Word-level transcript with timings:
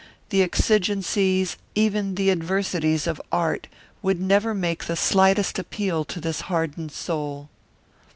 The 0.29 0.41
exigencies, 0.41 1.57
even 1.75 2.15
the 2.15 2.31
adversities, 2.31 3.05
of 3.05 3.21
art 3.31 3.67
would 4.01 4.19
never 4.19 4.55
make 4.55 4.85
the 4.85 4.95
slightest 4.95 5.59
appeal 5.59 6.05
to 6.05 6.19
this 6.19 6.41
hardened 6.41 6.91
soul. 6.91 7.49